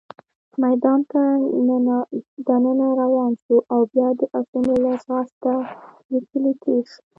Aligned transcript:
میدان 0.63 0.99
ته 1.11 1.21
دننه 2.47 2.87
روان 3.01 3.31
شوو، 3.41 3.65
او 3.73 3.81
بیا 3.93 4.09
د 4.19 4.21
اسونو 4.39 4.73
له 4.83 4.91
ځغاست 5.03 5.39
لیکې 6.11 6.51
تېر 6.61 6.81
شوو. 6.91 7.01